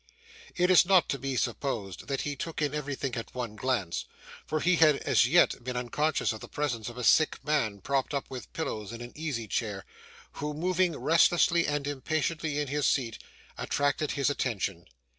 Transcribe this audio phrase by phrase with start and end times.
[0.55, 4.05] It is not to be supposed that he took in everything at one glance,
[4.47, 8.11] for he had as yet been unconscious of the presence of a sick man propped
[8.15, 9.85] up with pillows in an easy chair,
[10.31, 13.19] who, moving restlessly and impatiently in his seat,
[13.59, 14.85] attracted his attention.